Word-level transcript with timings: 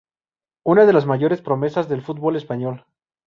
Una 0.65 0.87
de 0.87 0.93
las 0.93 1.05
mayores 1.05 1.41
promesas 1.43 1.87
del 1.87 2.01
fútbol 2.01 2.35
español. 2.35 2.87